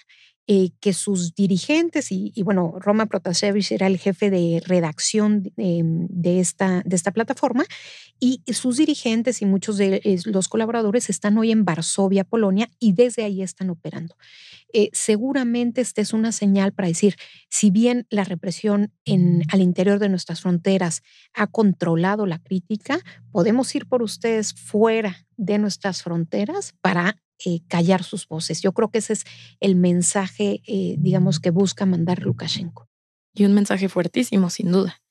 eh, 0.51 0.72
que 0.79 0.94
sus 0.94 1.36
dirigentes, 1.36 2.12
y, 2.12 2.34
bueno, 2.41 2.74
Roma 2.79 3.06
Protasevich 3.06 3.72
era 3.72 3.86
el 3.86 4.00
jefe 4.00 4.32
de 4.32 4.60
redacción 4.65 5.44
de, 5.56 6.39
esta, 6.39 6.82
de 6.84 6.96
esta 6.96 7.12
plataforma, 7.12 7.65
y 8.20 8.41
sus 8.48 8.77
dirigentes 8.77 9.44
y 9.44 9.46
muchos 9.46 9.77
de 9.77 10.01
los 10.25 10.48
colaboradores 10.48 11.12
están 11.12 11.38
hoy 11.38 11.51
en 11.51 11.65
Varsovia, 11.65 12.24
Polonia, 12.24 12.68
y 12.79 12.94
desde 12.94 13.25
ahí 13.25 13.44
están 13.44 13.70
operando. 13.70 14.15
Eh, 14.74 14.89
seguramente 14.91 15.82
esta 15.82 16.01
es 16.01 16.13
una 16.13 16.32
señal 16.32 16.74
para 16.74 16.88
decir, 16.88 17.15
si 17.48 17.70
bien 17.70 18.08
la 18.10 18.24
represión 18.24 18.91
en, 19.06 19.44
al 19.51 19.62
interior 19.62 20.00
de 20.00 20.10
nuestras 20.10 20.41
fronteras 20.41 21.03
ha 21.36 21.46
controlado 21.46 22.25
la 22.25 22.39
crítica, 22.39 23.00
podemos 23.32 23.75
ir 23.75 23.88
por 23.88 24.01
ustedes 24.01 24.56
fuera 24.56 25.27
de 25.38 25.60
nuestras 25.60 26.01
fronteras 26.01 26.74
para 26.82 27.18
eh, 27.46 27.62
callar 27.67 28.03
sus 28.03 28.27
voces. 28.27 28.62
Yo 28.62 28.74
creo 28.74 28.89
que 28.89 29.00
ese 29.00 29.13
es 29.13 29.24
el 29.60 29.75
mensaje, 29.75 30.62
eh, 30.67 30.96
digamos, 30.98 31.39
que 31.39 31.51
busca 31.51 31.86
mandar 31.86 32.19
Lukashenko. 32.19 32.89
Y 33.34 33.46
un 33.46 33.53
mensaje 33.53 33.89
fuertísimo, 33.89 34.50
sin 34.50 34.72
duda. 34.72 35.01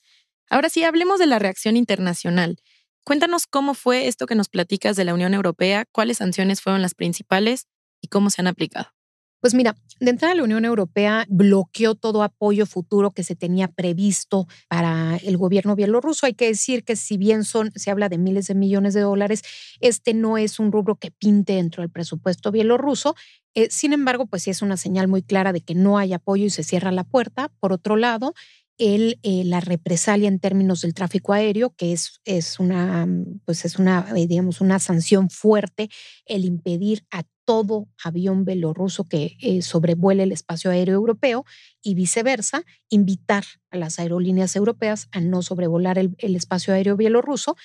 Ahora 0.51 0.69
sí, 0.69 0.85
hablemos 0.85 1.19
de 1.19 1.27
la 1.27 1.39
reacción 1.39 1.77
internacional. 1.77 2.59
Cuéntanos 3.05 3.47
cómo 3.47 3.75
fue 3.75 4.07
esto 4.07 4.27
que 4.27 4.35
nos 4.35 4.49
platicas 4.49 4.97
de 4.97 5.05
la 5.05 5.15
Unión 5.15 5.35
Europea, 5.35 5.87
cuáles 5.93 6.19
sanciones 6.19 6.61
fueron 6.61 6.83
las 6.83 6.95
principales 6.95 7.67
y 8.03 8.09
cómo 8.09 8.31
se 8.31 8.43
han 8.43 8.49
aplicado. 8.49 8.98
Pues 9.41 9.55
mira, 9.55 9.77
de 10.01 10.11
entrada 10.11 10.35
la 10.35 10.43
Unión 10.43 10.65
Europea 10.65 11.25
bloqueó 11.29 11.95
todo 11.95 12.25
apoyo 12.25 12.67
futuro 12.67 13.13
que 13.13 13.23
se 13.23 13.37
tenía 13.37 13.69
previsto 13.69 14.49
para 14.69 15.17
el 15.19 15.37
gobierno 15.37 15.77
bielorruso. 15.77 16.27
Hay 16.27 16.35
que 16.35 16.47
decir 16.47 16.83
que 16.85 16.97
si 16.97 17.17
bien 17.19 17.45
son, 17.45 17.71
se 17.77 17.91
habla 17.93 18.09
de 18.09 18.19
miles 18.19 18.49
de 18.49 18.57
millones 18.57 18.95
de 18.95 19.03
dólares, 19.03 19.43
este 19.81 20.13
no 20.13 20.39
es 20.39 20.59
un 20.59 20.73
rubro 20.73 20.97
que 20.97 21.13
pinte 21.13 21.53
dentro 21.55 21.83
del 21.83 21.91
presupuesto 21.91 22.51
bielorruso. 22.51 23.15
Eh, 23.55 23.69
sin 23.71 23.93
embargo, 23.93 24.27
pues 24.27 24.43
sí 24.43 24.51
es 24.51 24.61
una 24.61 24.77
señal 24.77 25.07
muy 25.07 25.23
clara 25.23 25.53
de 25.53 25.61
que 25.61 25.75
no 25.77 25.99
hay 25.99 26.13
apoyo 26.13 26.45
y 26.45 26.51
se 26.51 26.65
cierra 26.65 26.91
la 26.91 27.05
puerta. 27.05 27.53
Por 27.61 27.73
otro 27.73 27.95
lado, 27.97 28.35
el, 28.79 29.19
eh, 29.23 29.43
la 29.45 29.61
represalia 29.61 30.29
en 30.29 30.39
términos 30.39 30.81
del 30.83 30.95
tráfico 30.95 31.33
aéreo, 31.33 31.71
que 31.77 31.93
es, 31.93 32.21
es 32.25 32.61
una, 32.61 33.07
pues 33.45 33.65
es 33.65 33.79
una, 33.79 34.07
eh, 34.17 34.27
digamos, 34.27 34.61
una 34.61 34.79
sanción 34.79 35.31
fuerte, 35.31 35.91
el 36.27 36.45
impedir 36.45 37.05
a 37.11 37.25
todo 37.45 37.89
avión 38.05 38.45
belorruso 38.45 39.09
que 39.09 39.37
eh, 39.41 39.63
sobrevuele 39.63 40.23
el 40.23 40.33
espacio 40.33 40.71
aéreo 40.71 40.95
europeo 40.95 41.45
y 41.83 41.95
viceversa, 41.95 42.63
invitar 42.89 43.45
a 43.71 43.79
las 43.79 43.99
aerolíneas 43.99 44.55
europeas 44.55 45.09
a 45.13 45.21
no 45.21 45.43
sobrevolar 45.43 45.99
el, 45.99 46.15
el 46.19 46.37
espacio 46.37 46.75
aéreo 46.75 46.97
bielorruso. 46.97 47.57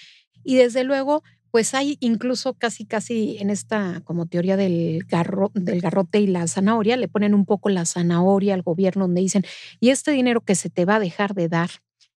Y 0.44 0.56
desde 0.56 0.84
luego, 0.84 1.24
pues 1.54 1.76
hay 1.76 1.98
incluso 2.00 2.56
casi, 2.56 2.84
casi 2.84 3.38
en 3.40 3.52
esta 3.52 4.02
como 4.06 4.26
teoría 4.26 4.58
del, 4.58 5.04
garro, 5.08 5.52
del 5.54 5.82
garrote 5.82 6.20
y 6.20 6.26
la 6.26 6.48
zanahoria, 6.48 6.98
le 6.98 7.08
ponen 7.08 7.36
un 7.36 7.46
poco 7.46 7.70
la 7.70 7.86
zanahoria 7.86 8.56
al 8.56 8.64
gobierno 8.64 9.04
donde 9.04 9.22
dicen, 9.22 9.46
y 9.80 9.92
este 9.92 10.10
dinero 10.10 10.42
que 10.42 10.56
se 10.56 10.72
te 10.72 10.84
va 10.86 10.96
a 10.96 11.00
dejar 11.00 11.36
de 11.36 11.50
dar, 11.50 11.70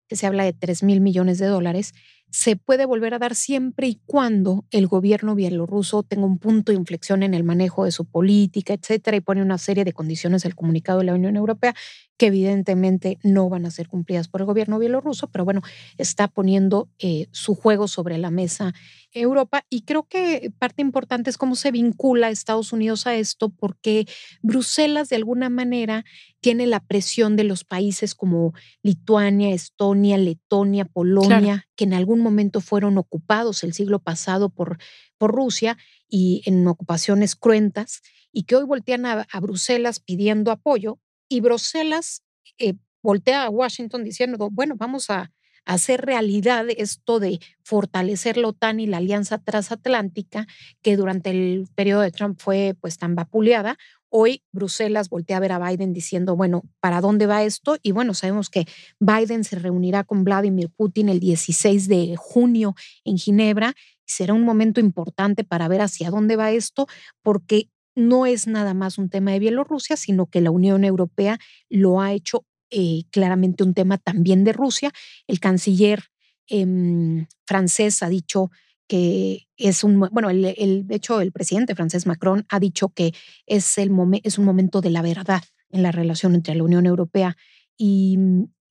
que 0.06 0.14
se 0.14 0.28
habla 0.28 0.44
de 0.44 0.52
3 0.52 0.84
mil 0.84 1.00
millones 1.00 1.38
de 1.38 1.46
dólares, 1.46 1.94
se 2.34 2.56
puede 2.56 2.84
volver 2.84 3.14
a 3.14 3.20
dar 3.20 3.36
siempre 3.36 3.86
y 3.86 4.00
cuando 4.06 4.64
el 4.72 4.88
gobierno 4.88 5.36
bielorruso 5.36 6.02
tenga 6.02 6.26
un 6.26 6.40
punto 6.40 6.72
de 6.72 6.78
inflexión 6.78 7.22
en 7.22 7.32
el 7.32 7.44
manejo 7.44 7.84
de 7.84 7.92
su 7.92 8.06
política, 8.06 8.74
etcétera, 8.74 9.16
y 9.16 9.20
pone 9.20 9.40
una 9.40 9.56
serie 9.56 9.84
de 9.84 9.92
condiciones 9.92 10.44
al 10.44 10.56
comunicado 10.56 10.98
de 10.98 11.04
la 11.04 11.14
Unión 11.14 11.36
Europea 11.36 11.76
que 12.16 12.26
evidentemente 12.26 13.18
no 13.22 13.48
van 13.48 13.66
a 13.66 13.70
ser 13.70 13.86
cumplidas 13.86 14.26
por 14.26 14.40
el 14.40 14.46
gobierno 14.46 14.80
bielorruso, 14.80 15.28
pero 15.28 15.44
bueno, 15.44 15.62
está 15.96 16.26
poniendo 16.26 16.88
eh, 16.98 17.28
su 17.30 17.54
juego 17.54 17.86
sobre 17.86 18.18
la 18.18 18.32
mesa 18.32 18.74
Europa. 19.12 19.64
Y 19.70 19.82
creo 19.82 20.08
que 20.08 20.52
parte 20.58 20.82
importante 20.82 21.30
es 21.30 21.38
cómo 21.38 21.54
se 21.54 21.70
vincula 21.70 22.30
Estados 22.30 22.72
Unidos 22.72 23.06
a 23.06 23.14
esto, 23.14 23.48
porque 23.48 24.06
Bruselas 24.42 25.08
de 25.08 25.16
alguna 25.16 25.50
manera 25.50 26.04
tiene 26.44 26.66
la 26.66 26.80
presión 26.80 27.36
de 27.36 27.44
los 27.44 27.64
países 27.64 28.14
como 28.14 28.52
Lituania, 28.82 29.54
Estonia, 29.54 30.18
Letonia, 30.18 30.84
Polonia, 30.84 31.66
que 31.74 31.84
en 31.84 31.94
algún 31.94 32.20
momento 32.20 32.60
fueron 32.60 32.98
ocupados 32.98 33.64
el 33.64 33.72
siglo 33.72 33.98
pasado 33.98 34.50
por, 34.50 34.76
por 35.16 35.34
Rusia 35.34 35.78
y 36.06 36.42
en 36.44 36.68
ocupaciones 36.68 37.34
cruentas, 37.34 38.02
y 38.30 38.42
que 38.42 38.56
hoy 38.56 38.64
voltean 38.66 39.06
a 39.06 39.40
Bruselas 39.40 40.00
pidiendo 40.00 40.50
apoyo 40.50 40.98
y 41.30 41.40
Bruselas 41.40 42.22
eh, 42.58 42.74
voltea 43.02 43.44
a 43.44 43.48
Washington 43.48 44.04
diciendo, 44.04 44.50
bueno, 44.52 44.74
vamos 44.76 45.08
a, 45.08 45.32
hacer 45.64 46.02
realidad 46.02 46.66
esto 46.76 47.20
de 47.20 47.40
fortalecer 47.62 48.36
la 48.36 48.48
OTAN 48.48 48.80
y 48.80 48.86
la 48.86 48.98
alianza 48.98 49.38
transatlántica 49.38 50.46
que 50.82 50.96
durante 50.96 51.30
el 51.30 51.68
periodo 51.74 52.02
de 52.02 52.10
Trump 52.10 52.38
fue 52.40 52.76
pues 52.80 52.98
tan 52.98 53.14
vapuleada. 53.14 53.78
Hoy 54.16 54.44
Bruselas 54.52 55.08
voltea 55.08 55.38
a 55.38 55.40
ver 55.40 55.50
a 55.50 55.58
Biden 55.58 55.92
diciendo, 55.92 56.36
bueno, 56.36 56.62
¿para 56.78 57.00
dónde 57.00 57.26
va 57.26 57.42
esto? 57.42 57.78
Y 57.82 57.90
bueno, 57.90 58.14
sabemos 58.14 58.48
que 58.48 58.64
Biden 59.00 59.42
se 59.42 59.58
reunirá 59.58 60.04
con 60.04 60.22
Vladimir 60.22 60.70
Putin 60.70 61.08
el 61.08 61.18
16 61.18 61.88
de 61.88 62.14
junio 62.16 62.76
en 63.04 63.18
Ginebra 63.18 63.74
será 64.06 64.34
un 64.34 64.44
momento 64.44 64.78
importante 64.78 65.42
para 65.42 65.66
ver 65.66 65.80
hacia 65.80 66.10
dónde 66.10 66.36
va 66.36 66.52
esto, 66.52 66.86
porque 67.22 67.70
no 67.96 68.24
es 68.24 68.46
nada 68.46 68.72
más 68.72 68.98
un 68.98 69.08
tema 69.08 69.32
de 69.32 69.40
Bielorrusia, 69.40 69.96
sino 69.96 70.26
que 70.26 70.40
la 70.40 70.52
Unión 70.52 70.84
Europea 70.84 71.40
lo 71.68 72.00
ha 72.00 72.12
hecho 72.12 72.46
eh, 72.70 73.02
claramente 73.10 73.64
un 73.64 73.74
tema 73.74 73.98
también 73.98 74.44
de 74.44 74.52
Rusia. 74.52 74.92
El 75.26 75.40
canciller 75.40 76.04
em, 76.46 77.26
francés 77.46 78.00
ha 78.04 78.08
dicho 78.08 78.52
que 78.86 79.46
es 79.56 79.84
un, 79.84 79.98
bueno, 79.98 80.30
el, 80.30 80.86
de 80.86 80.94
hecho 80.94 81.20
el 81.20 81.32
presidente 81.32 81.74
francés 81.74 82.06
Macron 82.06 82.44
ha 82.48 82.60
dicho 82.60 82.90
que 82.90 83.12
es, 83.46 83.78
el 83.78 83.90
es 84.22 84.38
un 84.38 84.44
momento 84.44 84.80
de 84.80 84.90
la 84.90 85.02
verdad 85.02 85.42
en 85.70 85.82
la 85.82 85.92
relación 85.92 86.34
entre 86.34 86.54
la 86.54 86.64
Unión 86.64 86.86
Europea 86.86 87.36
y, 87.76 88.18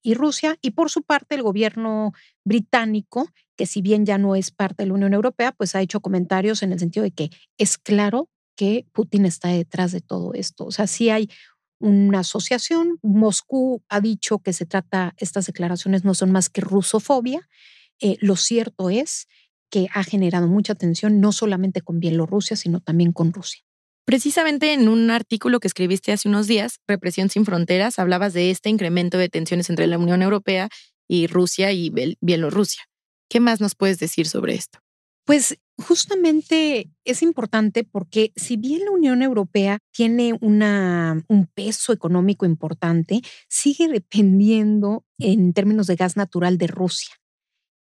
y 0.01 0.13
Rusia. 0.13 0.58
Y 0.62 0.72
por 0.72 0.89
su 0.89 1.01
parte, 1.01 1.36
el 1.36 1.41
gobierno 1.41 2.13
británico, 2.43 3.29
que 3.55 3.65
si 3.65 3.82
bien 3.82 4.05
ya 4.05 4.17
no 4.17 4.36
es 4.36 4.51
parte 4.51 4.84
de 4.84 4.88
la 4.88 4.93
Unión 4.93 5.13
Europea, 5.13 5.51
pues 5.51 5.75
ha 5.75 5.82
hecho 5.82 6.01
comentarios 6.01 6.62
en 6.62 6.74
el 6.74 6.79
sentido 6.79 7.03
de 7.03 7.12
que 7.12 7.29
es 7.58 7.77
claro 7.77 8.29
que 8.55 8.86
Putin 8.93 9.25
está 9.25 9.50
detrás 9.50 9.91
de 9.91 10.01
todo 10.01 10.34
esto. 10.34 10.65
O 10.65 10.72
sea, 10.72 10.88
sí 10.88 11.10
hay 11.10 11.29
una 11.79 12.20
asociación. 12.20 13.00
Moscú 13.01 13.84
ha 13.89 14.00
dicho 14.00 14.39
que 14.39 14.53
se 14.53 14.65
trata, 14.65 15.13
estas 15.17 15.48
declaraciones 15.48 16.03
no 16.03 16.13
son 16.13 16.32
más 16.32 16.50
que 16.50 16.62
rusofobia. 16.62 17.50
Eh, 18.00 18.17
lo 18.22 18.36
cierto 18.36 18.89
es 18.89 19.27
que 19.74 19.88
ha 19.92 20.03
generado 20.03 20.48
mucha 20.48 20.75
tensión 20.75 21.20
no 21.20 21.32
solamente 21.32 21.82
con 21.82 22.00
Bielorrusia, 22.00 22.56
sino 22.56 22.80
también 22.80 23.12
con 23.12 23.34
Rusia. 23.34 23.63
Precisamente 24.06 24.72
en 24.72 24.88
un 24.88 25.10
artículo 25.10 25.60
que 25.60 25.68
escribiste 25.68 26.12
hace 26.12 26.30
unos 26.30 26.46
días, 26.46 26.80
Represión 26.88 27.30
sin 27.30 27.44
Fronteras, 27.44 27.98
hablabas 27.98 28.34
de 28.34 28.51
este 28.51 28.70
incremento 28.70 29.18
de 29.18 29.30
tensiones 29.30 29.72
entre 29.72 29.88
la 29.88 29.98
Unión 29.98 30.22
Europea 30.22 30.70
y 31.08 31.25
Rusia 31.25 31.72
y 31.72 31.92
Bielorrusia. 32.22 32.84
¿Qué 33.32 33.39
más 33.39 33.62
nos 33.62 33.74
puedes 33.74 33.98
decir 33.98 34.27
sobre 34.27 34.53
esto? 34.53 34.77
Pues 35.25 35.58
justamente 35.80 36.92
es 37.03 37.24
importante 37.24 37.84
porque 37.84 38.32
si 38.36 38.58
bien 38.58 38.86
la 38.86 38.92
Unión 38.92 39.24
Europea 39.24 39.80
tiene 39.92 40.38
una, 40.39 41.20
un 41.27 41.48
peso 41.48 41.94
económico 41.94 42.46
importante, 42.46 43.22
sigue 43.50 43.88
dependiendo 43.88 45.03
en 45.18 45.51
términos 45.53 45.88
de 45.88 45.96
gas 45.96 46.15
natural 46.15 46.60
de 46.60 46.68
Rusia. 46.68 47.15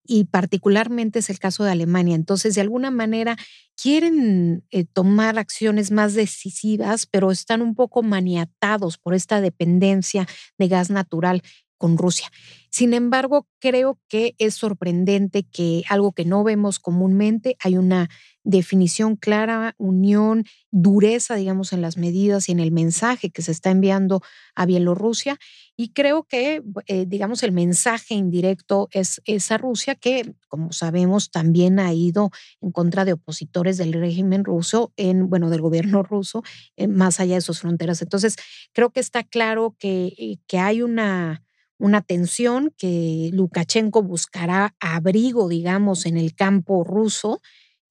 Y 0.04 0.24
particularmente 0.24 1.20
es 1.20 1.30
el 1.30 1.38
caso 1.38 1.64
de 1.64 1.70
Alemania. 1.70 2.14
Entonces, 2.14 2.54
de 2.54 2.60
alguna 2.60 2.90
manera, 2.90 3.36
quieren 3.80 4.64
eh, 4.70 4.84
tomar 4.84 5.38
acciones 5.38 5.90
más 5.90 6.14
decisivas, 6.14 7.06
pero 7.06 7.30
están 7.30 7.62
un 7.62 7.74
poco 7.74 8.02
maniatados 8.02 8.98
por 8.98 9.14
esta 9.14 9.40
dependencia 9.40 10.26
de 10.58 10.68
gas 10.68 10.90
natural 10.90 11.42
con 11.80 11.96
Rusia. 11.96 12.30
Sin 12.68 12.92
embargo, 12.92 13.48
creo 13.58 13.98
que 14.06 14.34
es 14.38 14.54
sorprendente 14.54 15.44
que 15.44 15.82
algo 15.88 16.12
que 16.12 16.26
no 16.26 16.44
vemos 16.44 16.78
comúnmente, 16.78 17.56
hay 17.58 17.78
una 17.78 18.10
definición 18.44 19.16
clara, 19.16 19.74
unión, 19.78 20.44
dureza, 20.70 21.36
digamos, 21.36 21.72
en 21.72 21.80
las 21.80 21.96
medidas 21.96 22.48
y 22.48 22.52
en 22.52 22.60
el 22.60 22.70
mensaje 22.70 23.30
que 23.30 23.40
se 23.40 23.52
está 23.52 23.70
enviando 23.70 24.20
a 24.54 24.66
Bielorrusia. 24.66 25.38
Y 25.74 25.92
creo 25.94 26.24
que, 26.24 26.62
eh, 26.86 27.06
digamos, 27.08 27.42
el 27.42 27.52
mensaje 27.52 28.14
indirecto 28.14 28.88
es 28.92 29.22
esa 29.24 29.56
Rusia 29.56 29.94
que, 29.94 30.34
como 30.48 30.72
sabemos, 30.72 31.30
también 31.30 31.80
ha 31.80 31.94
ido 31.94 32.30
en 32.60 32.72
contra 32.72 33.06
de 33.06 33.14
opositores 33.14 33.78
del 33.78 33.94
régimen 33.94 34.44
ruso, 34.44 34.92
en, 34.96 35.30
bueno, 35.30 35.48
del 35.48 35.62
gobierno 35.62 36.02
ruso, 36.02 36.42
eh, 36.76 36.88
más 36.88 37.20
allá 37.20 37.36
de 37.36 37.40
sus 37.40 37.60
fronteras. 37.60 38.02
Entonces, 38.02 38.36
creo 38.74 38.90
que 38.90 39.00
está 39.00 39.24
claro 39.24 39.76
que, 39.78 40.12
eh, 40.18 40.36
que 40.46 40.58
hay 40.58 40.82
una 40.82 41.42
una 41.80 42.02
tensión 42.02 42.72
que 42.76 43.30
Lukashenko 43.32 44.02
buscará 44.02 44.76
abrigo, 44.78 45.48
digamos, 45.48 46.06
en 46.06 46.16
el 46.16 46.34
campo 46.34 46.84
ruso 46.84 47.40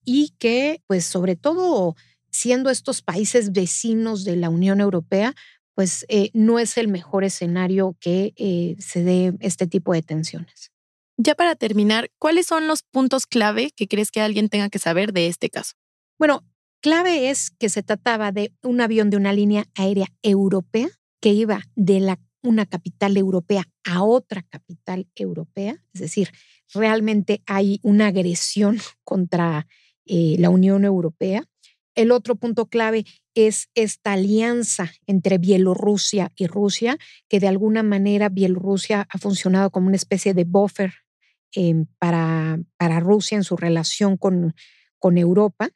y 0.04 0.34
que, 0.38 0.82
pues, 0.86 1.04
sobre 1.04 1.36
todo 1.36 1.96
siendo 2.30 2.70
estos 2.70 3.02
países 3.02 3.52
vecinos 3.52 4.24
de 4.24 4.36
la 4.36 4.48
Unión 4.48 4.80
Europea, 4.80 5.34
pues 5.74 6.04
eh, 6.08 6.30
no 6.32 6.58
es 6.58 6.76
el 6.78 6.88
mejor 6.88 7.24
escenario 7.24 7.96
que 8.00 8.32
eh, 8.36 8.76
se 8.78 9.02
dé 9.02 9.34
este 9.40 9.66
tipo 9.66 9.92
de 9.92 10.02
tensiones. 10.02 10.70
Ya 11.16 11.34
para 11.34 11.54
terminar, 11.54 12.10
¿cuáles 12.18 12.46
son 12.46 12.66
los 12.66 12.82
puntos 12.82 13.26
clave 13.26 13.72
que 13.74 13.88
crees 13.88 14.10
que 14.10 14.20
alguien 14.20 14.48
tenga 14.48 14.68
que 14.68 14.78
saber 14.78 15.12
de 15.12 15.26
este 15.26 15.50
caso? 15.50 15.74
Bueno, 16.18 16.44
clave 16.80 17.30
es 17.30 17.50
que 17.50 17.68
se 17.68 17.82
trataba 17.82 18.32
de 18.32 18.54
un 18.62 18.80
avión 18.80 19.10
de 19.10 19.16
una 19.16 19.32
línea 19.32 19.66
aérea 19.74 20.08
europea 20.22 20.88
que 21.20 21.30
iba 21.30 21.62
de 21.76 22.00
la 22.00 22.18
una 22.42 22.66
capital 22.66 23.16
europea 23.16 23.64
a 23.84 24.02
otra 24.02 24.42
capital 24.42 25.08
europea, 25.14 25.82
es 25.92 26.00
decir, 26.00 26.30
realmente 26.72 27.42
hay 27.46 27.80
una 27.82 28.08
agresión 28.08 28.78
contra 29.04 29.66
eh, 30.06 30.36
la 30.38 30.50
Unión 30.50 30.84
Europea. 30.84 31.44
El 31.94 32.12
otro 32.12 32.36
punto 32.36 32.66
clave 32.66 33.04
es 33.34 33.68
esta 33.74 34.12
alianza 34.12 34.90
entre 35.06 35.38
Bielorrusia 35.38 36.32
y 36.36 36.46
Rusia, 36.46 36.98
que 37.28 37.40
de 37.40 37.48
alguna 37.48 37.82
manera 37.82 38.28
Bielorrusia 38.28 39.06
ha 39.10 39.18
funcionado 39.18 39.70
como 39.70 39.88
una 39.88 39.96
especie 39.96 40.34
de 40.34 40.44
buffer 40.44 40.94
em, 41.52 41.86
para, 41.98 42.60
para 42.76 43.00
Rusia 43.00 43.36
en 43.36 43.44
su 43.44 43.56
relación 43.56 44.16
con, 44.16 44.54
con 44.98 45.18
Europa 45.18 45.70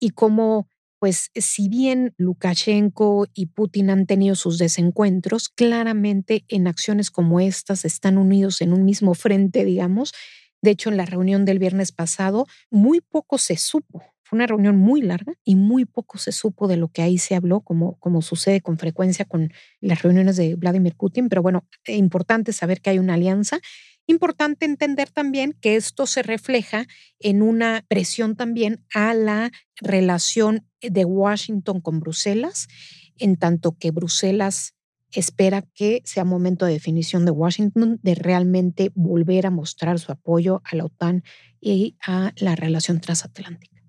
y 0.00 0.10
cómo 0.10 0.68
pues 1.04 1.30
si 1.34 1.68
bien 1.68 2.14
Lukashenko 2.16 3.26
y 3.34 3.44
Putin 3.48 3.90
han 3.90 4.06
tenido 4.06 4.34
sus 4.36 4.56
desencuentros, 4.56 5.50
claramente 5.50 6.46
en 6.48 6.66
acciones 6.66 7.10
como 7.10 7.40
estas 7.40 7.84
están 7.84 8.16
unidos 8.16 8.62
en 8.62 8.72
un 8.72 8.86
mismo 8.86 9.12
frente, 9.12 9.66
digamos. 9.66 10.14
De 10.62 10.70
hecho, 10.70 10.88
en 10.88 10.96
la 10.96 11.04
reunión 11.04 11.44
del 11.44 11.58
viernes 11.58 11.92
pasado, 11.92 12.46
muy 12.70 13.02
poco 13.02 13.36
se 13.36 13.58
supo. 13.58 14.02
Fue 14.22 14.38
una 14.38 14.46
reunión 14.46 14.78
muy 14.78 15.02
larga 15.02 15.34
y 15.44 15.56
muy 15.56 15.84
poco 15.84 16.16
se 16.16 16.32
supo 16.32 16.68
de 16.68 16.78
lo 16.78 16.88
que 16.88 17.02
ahí 17.02 17.18
se 17.18 17.34
habló, 17.34 17.60
como, 17.60 17.98
como 17.98 18.22
sucede 18.22 18.62
con 18.62 18.78
frecuencia 18.78 19.26
con 19.26 19.52
las 19.82 20.00
reuniones 20.00 20.38
de 20.38 20.54
Vladimir 20.54 20.94
Putin. 20.96 21.28
Pero 21.28 21.42
bueno, 21.42 21.68
es 21.84 21.98
importante 21.98 22.54
saber 22.54 22.80
que 22.80 22.88
hay 22.88 22.98
una 22.98 23.12
alianza 23.12 23.60
Importante 24.06 24.66
entender 24.66 25.10
también 25.10 25.56
que 25.60 25.76
esto 25.76 26.06
se 26.06 26.22
refleja 26.22 26.86
en 27.18 27.42
una 27.42 27.84
presión 27.88 28.36
también 28.36 28.84
a 28.92 29.14
la 29.14 29.50
relación 29.76 30.68
de 30.80 31.04
Washington 31.04 31.80
con 31.80 32.00
Bruselas, 32.00 32.68
en 33.16 33.36
tanto 33.36 33.76
que 33.78 33.90
Bruselas 33.90 34.74
espera 35.10 35.62
que 35.62 36.02
sea 36.04 36.24
momento 36.24 36.66
de 36.66 36.72
definición 36.72 37.24
de 37.24 37.30
Washington 37.30 37.98
de 38.02 38.14
realmente 38.14 38.90
volver 38.94 39.46
a 39.46 39.50
mostrar 39.50 39.98
su 39.98 40.12
apoyo 40.12 40.60
a 40.64 40.76
la 40.76 40.84
OTAN 40.84 41.22
y 41.60 41.96
a 42.04 42.32
la 42.36 42.56
relación 42.56 43.00
transatlántica. 43.00 43.82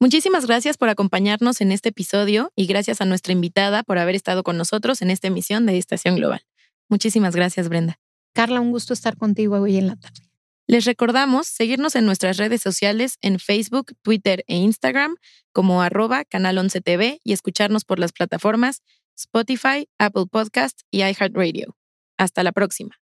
Muchísimas 0.00 0.46
gracias 0.46 0.76
por 0.76 0.88
acompañarnos 0.90 1.60
en 1.60 1.72
este 1.72 1.88
episodio 1.88 2.52
y 2.54 2.66
gracias 2.66 3.00
a 3.00 3.04
nuestra 3.04 3.32
invitada 3.32 3.82
por 3.82 3.98
haber 3.98 4.14
estado 4.14 4.42
con 4.42 4.56
nosotros 4.56 5.02
en 5.02 5.10
esta 5.10 5.26
emisión 5.26 5.66
de 5.66 5.76
Estación 5.76 6.16
Global. 6.16 6.42
Muchísimas 6.88 7.34
gracias, 7.34 7.68
Brenda. 7.68 7.98
Carla, 8.34 8.60
un 8.60 8.70
gusto 8.70 8.92
estar 8.92 9.16
contigo 9.16 9.56
hoy 9.56 9.76
en 9.76 9.88
la 9.88 9.96
tarde. 9.96 10.20
Les 10.66 10.84
recordamos 10.84 11.46
seguirnos 11.46 11.96
en 11.96 12.04
nuestras 12.04 12.36
redes 12.36 12.60
sociales 12.60 13.16
en 13.22 13.38
Facebook, 13.38 13.92
Twitter 14.02 14.44
e 14.46 14.56
Instagram 14.56 15.16
como 15.52 15.80
arroba 15.80 16.24
Canal 16.24 16.58
11 16.58 16.82
TV 16.82 17.20
y 17.24 17.32
escucharnos 17.32 17.86
por 17.86 17.98
las 17.98 18.12
plataformas 18.12 18.82
Spotify, 19.16 19.88
Apple 19.98 20.26
Podcast 20.30 20.80
y 20.90 21.02
iHeartRadio. 21.02 21.74
Hasta 22.18 22.42
la 22.42 22.52
próxima. 22.52 22.96